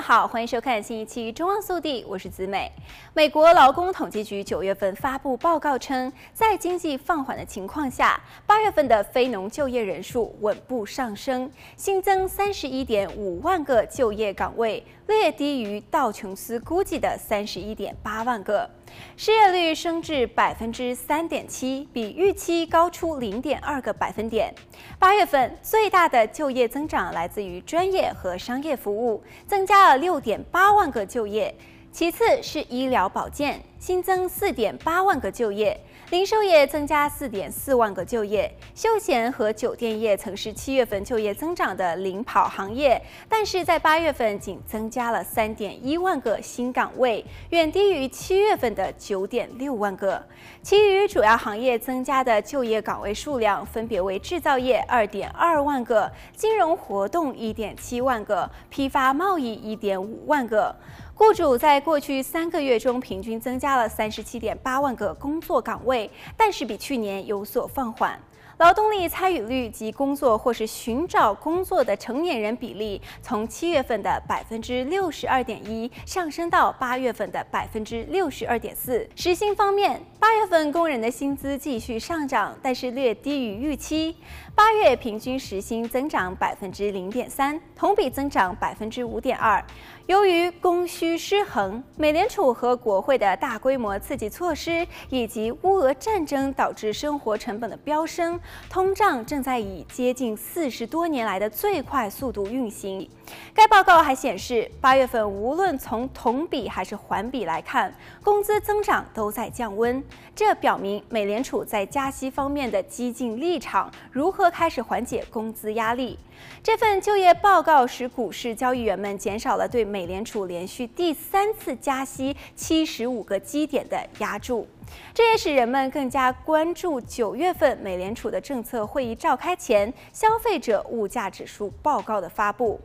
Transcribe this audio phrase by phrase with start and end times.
[0.00, 2.70] 好，欢迎收看新一期《中望速递》，我是子美。
[3.12, 18.68] 美国劳工统计局九月份发布报告称，在经济放缓的情况下，八月份的非农就业人数稳步上升，新增三十一点五万个就业岗位，略低于道琼斯估计的三十一点八万个。
[19.16, 24.54] 失业率升至百分之三点七，比预期高出零点二个百分点。
[24.98, 31.54] 八月份最大的就业增长来自于专业和商业服务，增加了六点八万个就业。
[31.94, 35.80] 其次是医疗保健，新增四点八万个就业。
[36.10, 50.20] 零售业增加四点四万个就业，休闲和酒店业曾是七月份就业增长的领跑行业，但是在八月份仅增加了三点一万个新岗位，远低于七月份的九点六万个。
[50.64, 60.74] 其余主要行业增加的就业岗位数量分别为制造业二点二万个，金融活动一点七万个，批发贸易一点五万个。
[61.16, 68.18] 雇主在过去三个月中平均增加了三十七点八万个工作岗位，但是比去年有所放缓。
[68.58, 79.08] 劳动力参与率及工作或是寻找工作的成年人比例，从七月份的百分之六十二点一上升到八月份的百分之六十二点四。
[79.16, 84.16] 时薪方面，八月份工人的薪资继续上涨，但是略低于预期。
[84.54, 89.62] 八月平均时薪增长百分之零点三，同比增长百分之五点二。
[90.06, 103.06] 由于供需失衡，美联储和国会的大规模刺激措施，以及乌俄战争导致生活成本的飙升，通胀正在以接近四十多年来的最快速度运行。
[103.54, 110.02] 该报告还显示，八月份无论从同比还是环比来看，工资增长都在降温。
[110.34, 116.18] 这表明美联储在加息方面的激进立场如何开始缓解工资压力。
[116.62, 124.66] 这份就业报告使股市交易员们减少了对美联储连续第三次加息七十五个基点的压注，
[125.12, 132.80] 这也使人们更加关注九月份美联储的政策会议召开前消费者物价指数报告的发布。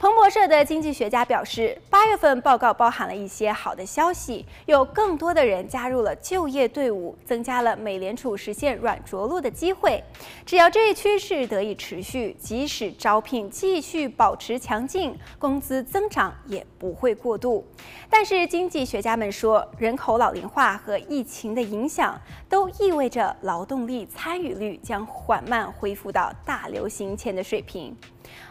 [0.00, 10.02] 彭博社的经济学家表示，八月份报告包含了一些好的消息，有更多的人加入了就业队伍，增加了美联储实现软着陆的机会。
[10.44, 17.64] 只要这一趋势得以持续，即使招聘继续保持强劲，工资增长也不会过度。
[18.08, 22.20] 但是经济学家们说，人口老龄化和疫情情的影响
[22.50, 27.96] 都意味着劳动力参与率将缓慢恢复到大流行前的水平。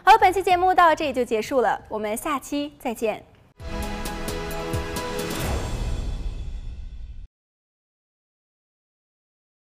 [0.02, 3.29] 好，本期节目到这里就结束了，我们下期再见。